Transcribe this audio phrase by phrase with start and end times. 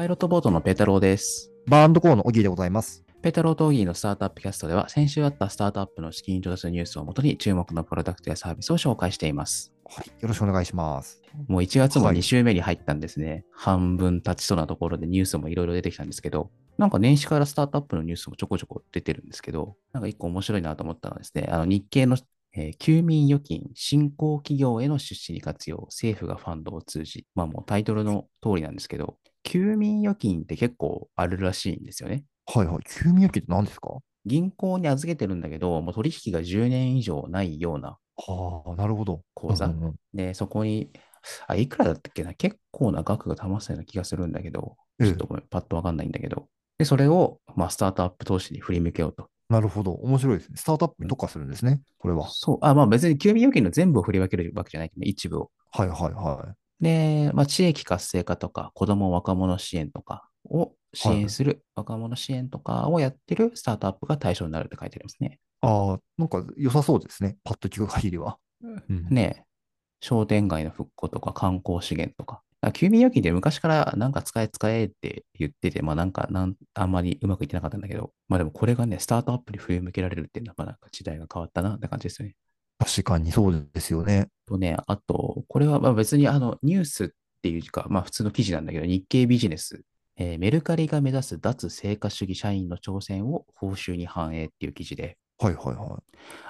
[0.00, 1.52] パイロットボートのペータローです。
[1.66, 3.04] バーンドコーのオギーでございます。
[3.20, 9.74] ペータローとオギーのスタートアップキャストでは、先週あったスタートアップの資金調達ニュースをもとに注目のプロダクトやサービスを紹介しています。
[9.84, 10.06] はい。
[10.22, 11.20] よろしくお願いします。
[11.48, 13.44] もう1月もはい2週目に入ったんですね。
[13.52, 22.16] 半分経ちそうなところでニュースもいろいろ出てきたんですけど、なんか年始からスタートアップのニュースもちょこちょこ出てるんですけど、なんか一個面白いなと思ったのはですね、あの日経の、
[22.56, 32.24] えー休眠預金、新興企業への出資に活用、政府がファンドを通じ、まあもうタイトルの通りなんですけど、休眠預金って結構あるらしいんですよね。
[32.46, 32.78] はいはい。
[32.84, 33.98] 休眠預金って何ですか？
[34.26, 39.22] 銀行に預けてるんだけど、もう取引が10年以上ないようなはあ、なるほど。
[39.34, 39.66] 口座。
[39.66, 40.90] うんうんうんで、そこに、
[41.46, 42.34] あ、いくらだったっけな？
[42.34, 46.48] 結構な額が溜まってたような気がするんだけど、ええちょっとごめん、パッとわかんないんだけど。
[46.78, 49.28] で、それを、まあ、スタートアップ投資に振り向けようと。
[49.48, 49.92] なるほど。
[49.92, 50.56] 面白いですね。
[50.56, 51.80] スタートアップに特化するんですね。
[51.98, 52.28] これは。
[52.28, 55.50] そう、あ、まあ別に休眠預金の全部を振り分けるわけじゃないけどね、一部を。
[55.72, 65.38] はいはいはで、まあ、地域活性化とか、子供若者支援とかを支援する、若者支援とかをやってるスタートアップが対象になるって書いてありますね。
[65.62, 65.66] い。
[65.66, 67.36] ああ、なんか良さそうですね。
[67.44, 68.38] パッと聞く限りは。
[68.62, 69.44] うんねえ、
[70.00, 72.42] 商店街の復興とか観光資源とか。
[72.74, 82.34] 休眠預金って昔からなんか使え使えって言ってて、まあなんかなんあんまりうまくいってなかったんだけど、まあでもこれがね、スタートアップに振り向けられるっていうのは、まあなんか時代が変わったなって感じですよね。
[82.80, 84.28] 確かにそうですよね。
[84.46, 87.08] とね、あと、これはまあ別にあのニュースっ
[87.42, 89.82] ていうか、まあ普通の記事なんだけど、日経ビジネス、
[90.16, 96.02] えーメルカリが目指す脱成果主義社員の挑戦を報酬に反映っていう記事で、はいはいは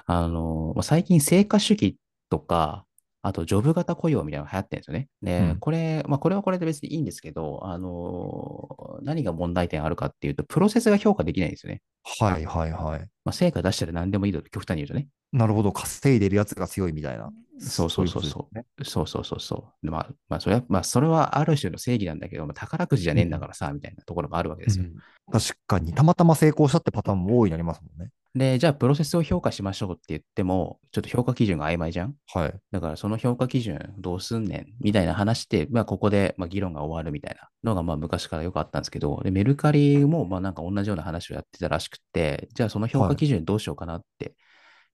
[0.05, 1.97] あの、まあ最近成果主義
[2.29, 2.85] とか、
[3.23, 5.09] あとジョブ型雇用みたいなのが流行ってるんですよね。
[5.21, 11.81] で、うんこれ、まあこれはこれで別にいいんですけど、あの、何が問題点あるかっていうと、プロセスが評価できないんですよね。
[12.03, 12.23] い。
[12.23, 12.99] はいはいはい。
[13.23, 15.07] まあ成果出したら何でもいいと極端に言うとね。
[15.31, 15.71] なるほど。
[15.71, 17.31] 稼いでるやつが強いみたいな。
[17.59, 19.85] そうそうそういそうそうそうそうそう。
[19.85, 24.85] でまあ、まあ、それは、まあ、それはある種の正義なんだけど、まあ、宝くじじゃねえんだからさ、みたいなところもあるわけですよ。
[24.85, 24.95] うん
[25.31, 28.11] 確かに、たまたま成功したってパターンも大いにありますもんね。
[28.33, 32.15] で、じゃあ、プロセスを評価しましょうって言っても、ちょっと評価基準が曖昧じゃん？
[32.33, 32.53] はい。
[32.71, 44.35] だから、その評価基準どうすんねんみたいな話で、まあ、ここで、まあ、議論が終わるみたいなのが、まあ、昔からよくあったんですけど、で、メルカリも、まあ、なんか同じような話をやってたらしくて、じゃあ、その評価基準どうしようかなって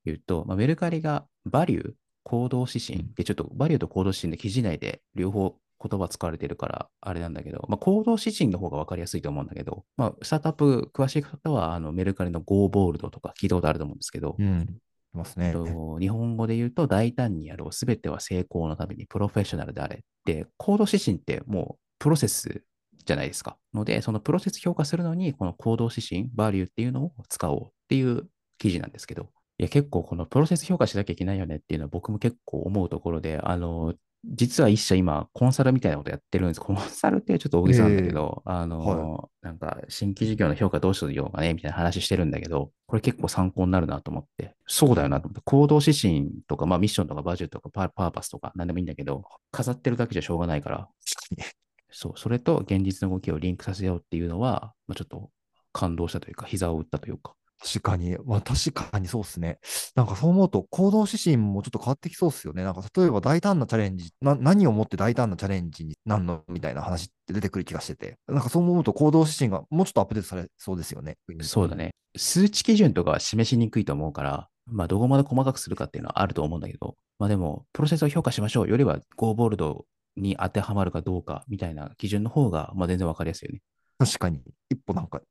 [0.03, 1.91] 言うと、まあ、メルカリがバリュー、
[2.23, 14.79] 行動指針で、ちょっとバリューと行動指針で記事内で両方言葉使われてるから、あれなんだけど、まあ、行動指針の方が分かりやすいと思うんだけど、まあ、スタートアップ詳しい方は、あのメルカリの Go ボールドとか聞いたことあると思うんですけど、うん。
[15.13, 15.53] いますね。
[15.53, 20.03] と日本語で言うと、大胆にやろう、すべては成功のためにプロフェッショナルであれ。
[20.25, 22.63] で、行動指針ってもうプロセス
[23.05, 23.57] じゃないですか。
[23.73, 28.27] ので、そのプロセス評価するのに、この行動指針、バリューっていうのを使おうっていう
[28.57, 33.95] 記事なんですけど、いや、結構このプロセス評価しなきゃいけないよねっていうのは僕も結構思うところで、あの、
[34.29, 36.59] 実は一社今、コンサルみたいなことやってるんです。
[36.59, 50.89] コンサルってちょっと大げさなんだけど、あの、なんか新規事業の評価どうしようかね、みたいな話してるんだけど、これ結構参考になるなと思って、そうだよなと思って、行動指針とか、まあミッションとかバジェットとかパパーパスとか何でもいいんだけど、飾ってるだけじゃしょうがないから、
[51.89, 55.31] そう、それと現実の動きをリンクさせようっていうのは、まあ、ちょっと
[55.71, 59.59] 感動したというか、膝を打ったというか、確かに、まあ確かにそうですね。
[59.95, 62.63] なんかそう思うと行動指針もちょっと変わってきそうですよね。
[62.63, 71.17] なんか例えば大胆なチャレンジ、な何をもって大胆なチャレンジになんのみたいな話って出てくる気がしてて、なんかそう思うと行動指針がもうちょっとアップデートされそうですよね。
[71.41, 71.75] そうだ。
[71.75, 71.91] ね。
[72.15, 79.85] 数値基準とかは示しにくいと思うから、まあ、どこまで細かくするかっていうのはあると思うんだけど、まあでも、プロセスを評価しましょうよりは、Go ボールド
[80.15, 83.61] に当てはまるかどうかみたいな基準の方が、まあ全然わかりやすいよね。
[83.97, 85.21] 確かに、一歩なんか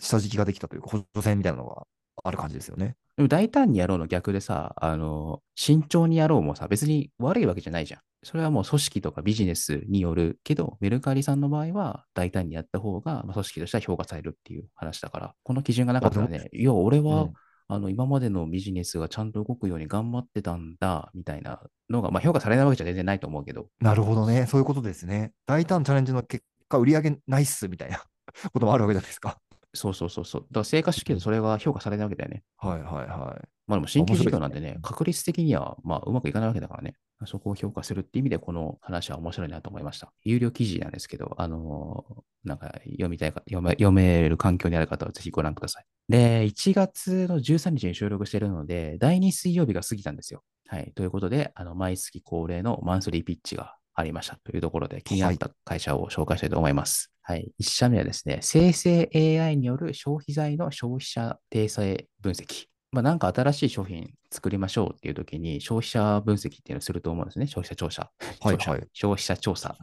[0.00, 1.86] 下敷きができたというか、補助線みたいなのが
[2.24, 2.96] ある感じですよね。
[3.16, 8.00] でも大胆にやろうの逆でさ、あの、慎重にやろうもさ、別に悪いわけじゃないじゃん。
[8.22, 17.32] それはもう組織とかビジネスによるけど、メルカリさんの場合は大胆にやった方が、まあ、組織としては評価されるっていう話だから、この基準がなかったらね、いや、俺は、うん
[17.68, 21.60] あの、今までのビジネスがちゃんと動くように頑張ってたんだ、みたいな
[21.90, 24.46] のが、まあ評価されないわけじゃ全然ないと思うけど、なるほどね。
[24.46, 25.32] そういうことですね。
[25.46, 28.04] 大胆チャレンジの結果、売り上げないっすみたいな
[28.52, 29.38] こともあるわけじゃないですか。
[29.76, 30.40] そうそうそうそう。
[30.42, 32.42] だから成果主義でそれが評価されないわけだよね。
[32.56, 33.48] はいはいはい。
[33.66, 36.94] まあでも新規事業なんですね、ね確率的にはまあうまくいかないわけだからね。
[37.24, 40.12] そこを評価するっていう意味で、この話は面白いなと思いました。
[40.22, 45.84] 有料記事なんですけど、あのーなんか読みたいか読め、読める環境にある方はぜひご覧ください。
[46.08, 50.42] で、1月の13日に収録しているので、第2水曜日が過ぎたんですよ。
[50.68, 50.92] はい。
[50.94, 57.10] ということで、あの、毎月恒例のマンスリーピッチがありましたというところで、気になった会社を紹介したいと思います。
[57.28, 57.50] はい。
[57.60, 62.66] 1社目はですね、生成 AI による消費財の消費者定性分析。
[62.92, 67.48] まあ、なんか新しい商品作りましょうっていう時に消費者分析っていうのをすると思うんですね。
[67.48, 68.12] 消費者調査。
[68.40, 69.76] はいはい消費者調査。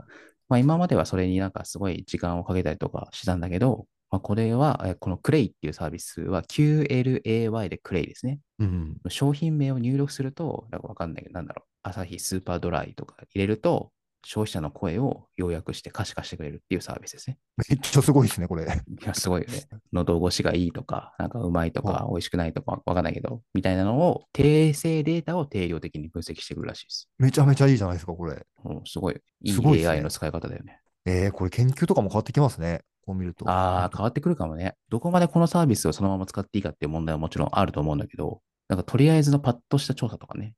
[0.48, 8.40] まあ、今まではそれになんかすごい時間をかけたりとかしたんだけど、まあ、これは、えこのクレイっていうサービスは QLAY でクレイですね。
[8.60, 8.98] うん。
[9.10, 13.92] 商品名を入力すると、なんかわかんないけど、なんだろう、アサヒスーパードライとか入れると、
[14.26, 17.38] 消費者の声を要約して可視化してくれるっていうサービスですね。
[17.70, 18.64] めっちゃすごいですね、これ。
[18.64, 18.68] い
[19.06, 19.68] や、すごいよね。
[19.92, 27.10] 喉越しがいいとか、なんかうまいとか、美味しくないとかわかんないけど、みたいなのを、訂正データを定量的に分析してくるらしいです。
[27.18, 28.46] めちゃめちゃいいじゃないですか、これ。
[28.66, 30.80] うん、すごい、いい AI の使い方だよね。
[31.06, 32.82] えー、これ研究とかも変わってきますね。
[33.06, 33.50] こう見ると。
[33.50, 34.76] ああ、変わってくるかもね。
[34.90, 40.56] どこまでこのサービスをそのまま使っていいかっていう問題はもちろんあると思うんだけど、なんかとりあえずのパッとした調査とかね、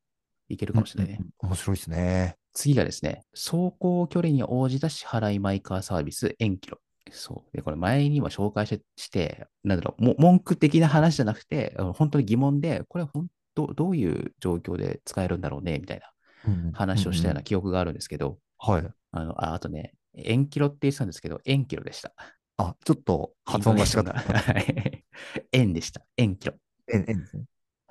[0.50, 1.18] いけるかもしれないね。
[1.20, 2.38] うんうん面白いですね。
[2.56, 6.80] 次がですね、走行距離に応じた支払いマイカーサービス、エンキロ。
[7.12, 7.56] そう。
[7.56, 18.88] で、これ前にも紹介しして、なんだろう、も文句的な話じゃなくて、本当に疑問で、これ本当、どういう状況で使えるんだろうね、みたいな話をしたよううんな記憶があるんですけど、うんはい。
[19.12, 22.14] あの、ああとね、エンキロって言ってたんですけど、エンキロでした。
[22.58, 24.00] あ、ちょっと発音が違った。
[24.00, 25.06] イントネーションがはい
[25.52, 26.02] エンでした。
[26.18, 26.54] エンキロ。
[26.92, 27.44] えんえんですね。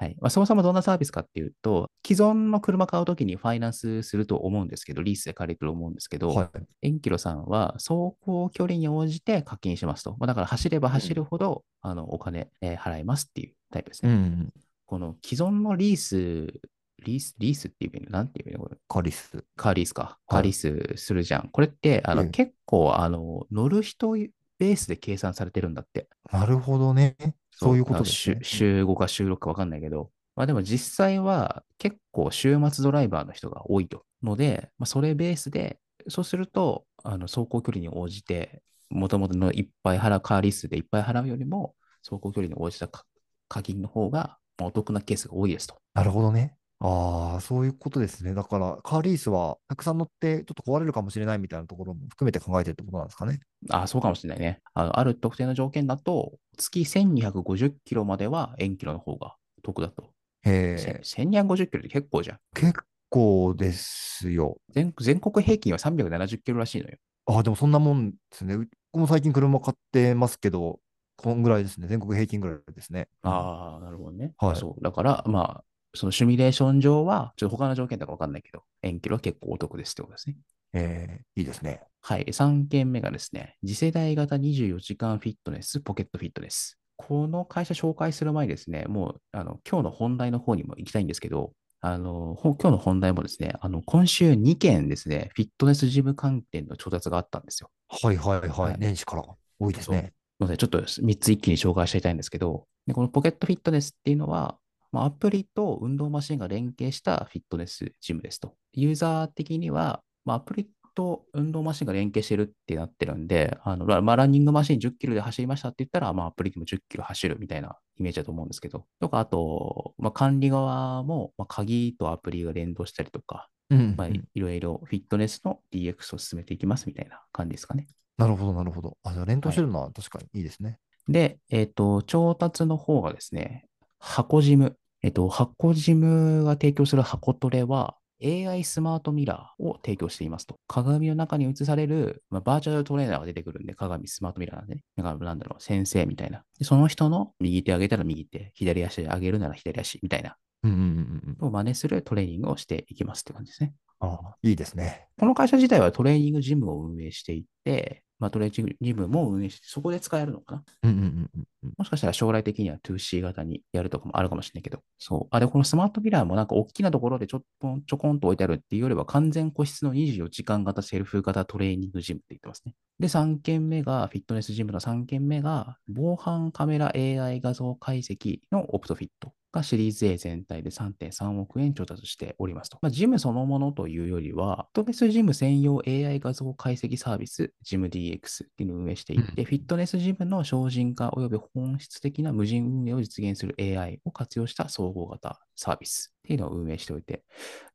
[0.05, 6.49] はいまあ、そもそもどんなサービスかっていうと、既存の車買うときにファイナンスすると思うんですけど、リースで借りると思うんですけど、はい。
[6.83, 10.17] エンキロさんは走行距離に応じて課金しますと。
[10.19, 14.13] まあ、だから走れば走るほど、あのお金、えー払いますっていうタイプですね。
[14.13, 14.53] うん。
[14.87, 16.61] この既存のリース、
[17.05, 19.45] リース、リースっていうのなんていうのこれカリス。
[19.57, 20.03] カーリースか。
[20.03, 21.49] はいカーリースするじゃん。
[21.51, 24.17] これって、あの、ええ結構、あの、乗る人
[24.59, 26.09] ベースで計算されてるんだって。
[26.31, 27.17] なるほどね。
[27.57, 28.41] そういうことです週ね。
[28.43, 34.05] 週5か週6か分かんないけど、まあでも実際は結構週末ドライバーの人が多いと。
[34.25, 35.79] ので、まあ、それベースで、
[36.09, 43.05] そうすると、あの走行距離に応じて、もともとのいっぱい払う、カーリースでいっぱい払うよりも、走行距離に応じたか
[43.49, 45.77] 課金の方がまあお得なケースが多いですと。
[45.95, 46.57] なるほどね。
[46.81, 48.35] ああ、そういうことですね。
[48.35, 53.41] だから、カーリースはたくさん乗ってちょっと壊れるかもしれないみたいなところも含めて考えてるってことなんですかね。
[53.71, 54.61] ああ、そうかもしれないね。
[54.75, 60.11] あのある特定の条件だと、月1250キロまでは円キロの方が得だと。
[60.43, 62.39] へせえ、1250キロって結構じゃん。
[62.55, 62.75] 結
[63.09, 64.59] 構ですよ。
[64.75, 66.97] 全全国平均は370キロらしいのよ。
[67.27, 68.55] ああ、でもそんなもんですね。
[68.55, 70.81] う僕も最近車買ってますけど、
[71.17, 71.87] こんぐらいですね。
[71.89, 73.09] 全国平均ぐらいですね。
[73.23, 74.35] うんああ、なるほどね。
[74.39, 74.85] はいそう。
[74.85, 80.37] だから、まあ、そのシミュレーション上は、ちょっと他の条件とかわかんないけど、円キロは結構お得ですってことですね。
[80.75, 81.83] えーいいですね。
[82.01, 82.25] はい。
[82.25, 86.79] 3件目がですね、次世代型24時間フィットネス、ポケットフィットネス。
[86.97, 97.71] この会社紹介する前にですね、もう、あの、今日の本題の方にも行きたいんですけど、あの、ほ今日の本題もですね、あの、今週2件ですね、フィットネスジム関連の調達があったんですよ。
[97.89, 98.49] はいはいはい。
[98.49, 99.25] はい年始から
[99.59, 100.13] 多いですね。
[100.41, 104.57] ので、ちょっと3つ一気に紹介していきたいんですけど、でこのポケットフィットネスっていうのは、
[104.95, 108.55] まあ、アプリと運動マシンが連携したフィットネスジムですと。
[108.75, 127.89] ユーザー的には、まあ、アプリと運動マシンが連携してるってなってるんで、あのまあ、ランニングマシン10キロで走りましたって言ったら、まあ、アプリでも10キロ走るみたいなイメージだと思うんですけど、とか、あと、まあ、管理側も、まあ、鍵とアプリが連動したりとか、うん、まあ、うんいろいろフィットネスの DX を進めていきますみたいな感じですかね。
[128.17, 128.97] なるほど、なるほど。
[129.03, 130.79] あ、じゃあ連動してるのは確かにいいですね。
[131.09, 133.67] で、えっ、と、調達の方がですね、
[133.99, 134.77] 箱ジム。
[135.05, 137.95] えっ、と、箱ジムが提供する箱トレは、
[138.25, 140.57] AI スマートミラーを提供していますと。
[140.67, 144.81] 鏡の中に映される、まあ、バーチャルトレーナーが出てくるんで、鏡スマートミラーなんでね。
[144.97, 146.43] だから、なんだろう、先生みたいな。
[146.59, 151.49] でその人の右手上げたら右手、左足上げるなら左足みたいな、うんうんうんうん。
[151.49, 153.75] を真似するトレーニングをしていきますって感じですね。
[154.01, 155.07] ああ、いいですね。
[155.19, 161.73] この会社自体はトレーニングジムを運営していて、まあ、トレーニングジムも運営して、そこで使えるのかなうんうんうんうんうん。
[161.77, 164.81] もしかしたら将来的には 2C 型にやるとかもあるかもしれないけど。
[164.99, 165.29] そう。
[165.31, 172.75] あ、で、このスマートミラーもなんか大きなところでちょっとちょこんと置いてあるっていうよりは完全個室の24時間型セルフ型トレーニングジムって言ってますね。
[172.99, 182.79] で、3件目が、フィットネスジムの3件目が、防犯カメラ AI 画像解析のオプトフィットがシリーズ A 全体で3.3億円調達しておりますと。
[182.83, 197.23] まあ、ジムそのものというよりは、フィットネスジム専用 AI 画像解析サービス、ジム DX っていうのを運営していて、うんフィットネスジムの精進化及び本質的な無人運営を実現する AI を活用した総合型サービスっていうのを運営しておいて、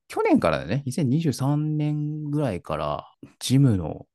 [0.08, 3.06] 去年からね、2023年ぐらいから、
[3.40, 4.08] ジムの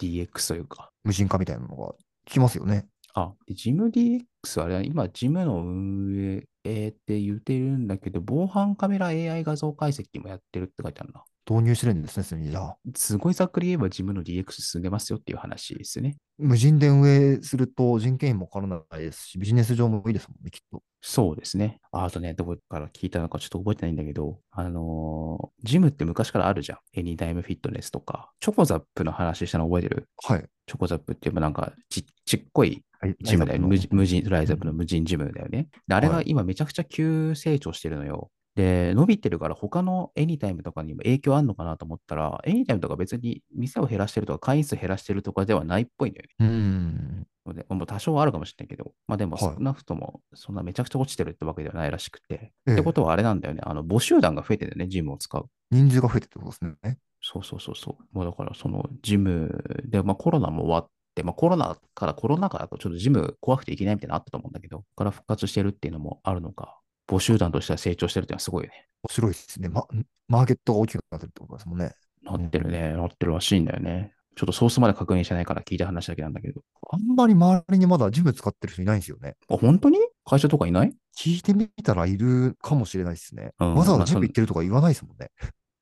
[0.00, 1.94] DX というか、無人化みたいなのが
[2.26, 2.86] 聞きますよね。
[3.14, 4.24] あ、でジム DX
[4.58, 11.24] はあれは今、ジムの運営って言ってるんだけど、防犯カメラ AI 画像解析もやってるって書いてあるな。
[11.48, 12.56] 導入してるんですね、すでにじ。
[12.94, 16.16] すごいざっくり言えばジムの DX 進んでますよっていう話ですね。
[16.38, 20.82] 無人で運営すると人件費もかからないですし、ビジネス上もいいですもんね、きっと。
[21.02, 21.80] そうですね。
[21.92, 26.78] ああとね、どこから聞いたのかちょっと覚えてないんだけど、あのージムって昔からあるじゃん。
[26.92, 28.30] エニタイムフィットネスとか。
[28.38, 30.08] チョコザップの話したの覚えてる？
[30.22, 30.44] はい。
[30.66, 32.84] チョコザップって言えばなんかちちっこい
[33.20, 33.78] ジムだよね。
[33.90, 35.68] 無人ライザップうんの無人ジムだよね。
[35.86, 38.30] であれが今めちゃくちゃ急成長してるのよ。
[38.56, 46.34] で、伸びてるから他のエニタイムとかにも影響あるのかなと思ったら、エニタイムとか別に店を減らしてるとか会員数減らしてるとかではないっぽいんだよね。
[46.40, 47.26] うーん。
[47.46, 52.52] ので、もう多少はあるかもしれないけど、まあでもはい少なくともそんなめちゃくちゃ落ちてるってわけではないらしくて。
[52.66, 53.60] ええってことはあれなんだよね。
[53.64, 55.46] あの、募集団が増えてるよね、ジムを使う。
[55.70, 56.98] 人数が増えてってことですね。
[57.22, 58.16] そうそうそうそう。
[58.16, 60.90] もうだからそのジムで、まあコロナも終わって、
[61.22, 68.86] まあコロナからコロナ禍だとちょっとジム怖くていけないみたいなのあったと思うんだけど、から復活してるっていうのもあるのか、募集団としては成長してるっていうのはすごいよね。
[69.02, 69.68] 面白いですね。
[69.68, 69.86] ま、
[70.28, 71.92] マーケットが大きくなってるってことですもんね。
[72.22, 74.12] なってるね、なってるらしいんだよね。
[74.36, 76.62] ちょっとソースまで確認してないから聞いた話だけなんだけど。
[76.90, 79.36] あんまり周りにまだジム使ってる人いないんですよね。
[79.50, 79.98] あ、本当に？
[80.24, 80.94] 会社とかいない？
[81.18, 83.52] 聞いてみたらいるかもしれないですね。
[83.58, 85.30] うんわざわざジム行ってるとか言わないですもんね。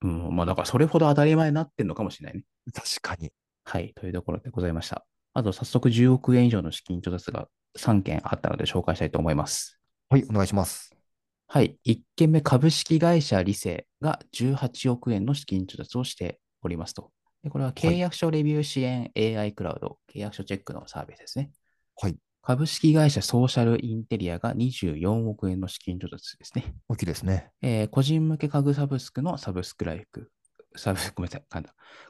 [0.01, 2.43] うん、まあだからそれほど当たり前になってんのかもしれないね。
[2.73, 3.31] 確かに。
[3.65, 5.05] はい、というところでございました。
[5.39, 9.79] あと早速10億円以上の資金調達が3件あったので紹介したいと思います。
[10.09, 10.93] はい、お願いします。
[11.47, 11.77] はい。
[11.85, 17.11] 1件目、株式会社リセが18億円の資金調達をしておりますと。
[17.41, 21.51] でこれは契約書レビュー支援 AI クラウド、契約書チェックのサービスですね。
[21.95, 22.17] はい。
[22.41, 26.73] 株式会社ソーシャルインテリアが24億円の資金調達ですね。
[26.89, 27.51] 大きいですね。
[27.61, 30.29] えー個人向け家具サブスクのサブスクライフ。
[30.75, 31.63] サブ、 ごめんなさい。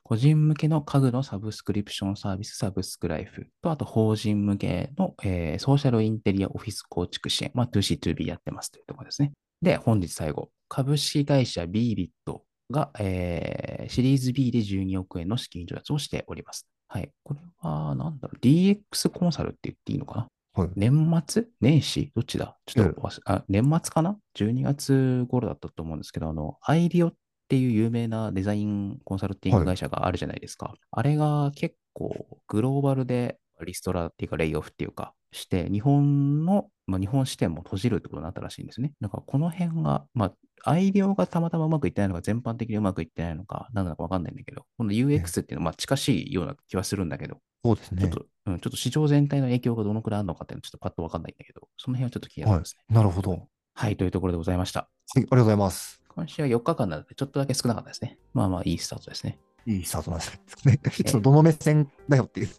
[0.03, 7.51] 個人向けの家具のサブスクリプションサービスサブスクライフと、あと法人向けの、えーソーシャルインテリアオフィス構築支援。
[7.53, 9.31] まあ、2C2B やってますというところですね。
[9.61, 10.51] で、本日最後。
[10.67, 16.67] 株式会社 b ビットが、えーシリーズ B で12億円の資金調達をしております。
[16.87, 17.11] はい。
[17.23, 20.27] これは、なんだろう、DX コンサルって言っていいのかな？
[20.63, 20.69] はい。
[20.75, 21.47] 年末？
[21.61, 22.11] 年始？
[22.15, 22.57] どっちだ？
[22.65, 27.13] ちょっと忘れ、あ、年末かな ?12 月頃だったと思うんですけど、あの、アイリオっ
[27.49, 30.75] ていう有名なデザインコンサルティング会社があるじゃないですか。
[30.91, 38.93] あれが結構グローバルでリストラっていうかレイオフっていうかして、日本の、まあ、日本支店も閉じるってことになったらしいんですね。
[39.01, 48.03] だからこの辺が、まあ、アイリオがたまたまうまくいってないのか、全般的にうまくいってないのか、何なのかわかんないんだけど、この UX っていうのはまあ近しいような気はするんだけど、そうですね。
[48.03, 52.83] ちょっと、うん、ちょっと市場全体の影響がどのくらいあるのかっていうのはちょっとパッとわかんないんだけど、その辺はちょっと気になりはますね。
[52.89, 52.93] い。
[52.93, 53.31] なるほど。
[53.31, 53.41] はい、
[53.73, 54.81] はい、というところでございました。
[54.81, 55.98] ありがとうございます。
[56.19, 58.17] 今週は4日間なので、ちょっとだけ少なかったですね。
[58.33, 59.39] まあまあ、いいスタートですね。
[59.65, 60.79] いいスタートなんですね。
[60.91, 62.57] ちょっとどの目線だよっていうし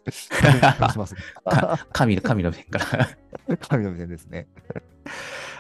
[0.99, 1.21] ますね。
[1.45, 3.57] か神の、神の面から。
[3.69, 4.49] 神の目線ですね。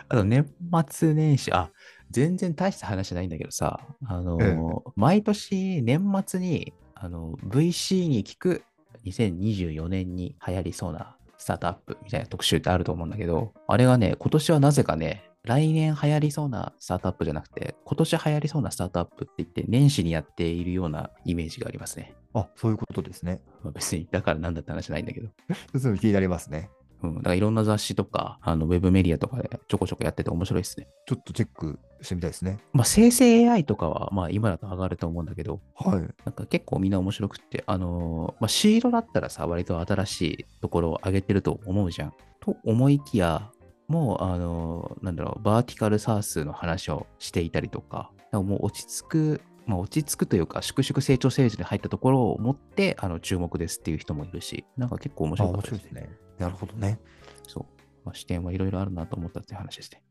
[0.08, 0.50] あと、年
[0.88, 1.70] 末年始、あ、
[2.10, 4.56] 全然大した話じゃないんだけどさ、あの、え
[4.96, 8.62] 毎年年末に、あの、VC に聞く
[9.04, 22.14] 2024年に流行りそうなスタートアップみたいな特集ってあると思うんだけど、あれがね、今年はなぜかね、来年流行りそうなスタートアップじゃなくて、今年流行りそうなスタートアップって言って、年始にやっているようなイメージがありますね。
[22.34, 23.40] あ、そういうことですね。
[23.62, 25.28] まあ、別に、だからなんだって話じゃないんだけど。
[25.78, 26.70] そういうの気になりますね。
[27.02, 27.14] うん。
[27.16, 30.86] だからいろんな雑誌とか、あの、ウェブメディアとかでちょこちょこやってて面白いですね。
[31.06, 32.58] ちょっとチェックしてみたいですね。
[32.72, 36.00] まあ、生成 AI とかは、まあ、今だと上がると思うんだけど、はい。
[36.00, 42.12] なんか結構みんな面白くって、あのーまあ、シードだったらさ、割と新しいところを上げてると思うじゃん。
[42.40, 43.50] と思いきや、
[43.90, 55.88] もう、あのーなんだろう、バーティカルサースの話をしていたりとか、かもう落ち着く、まあ、落ち着くというか、粛々成長セールスに入ったところを持って、あの、注目ですっていう人もいるし、なんか結構面白かったですね。
[55.88, 56.18] 白いですね。
[56.38, 57.00] なるほどね。
[57.48, 57.64] そう。
[58.04, 60.02] まあ、視点はいろいろあるなと思ったっていう話ですね。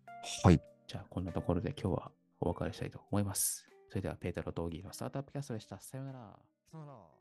[0.43, 0.61] はい。
[0.87, 3.65] じゃあ、こんなところで今日はお別れしたいと思います。
[3.87, 5.79] それでは、ペータロ・トーギーのスタートアップキャストでした。
[5.79, 6.19] さようなら。
[6.69, 7.18] さよなら。